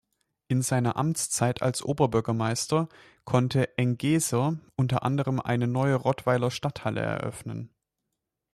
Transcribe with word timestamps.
In 0.47 0.63
seiner 0.63 0.95
Amtszeit 0.95 1.61
als 1.61 1.83
Oberbürgermeister 1.83 2.89
konnte 3.23 3.77
Engeser 3.77 4.57
unter 4.75 5.03
anderem 5.03 5.39
eine 5.39 5.67
neue 5.67 5.93
Rottweiler 5.93 6.49
Stadthalle 6.49 7.01
eröffnen. 7.01 7.69